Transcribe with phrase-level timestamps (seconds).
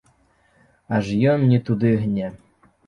[1.01, 1.05] Аж
[1.35, 2.37] ён не туды гне.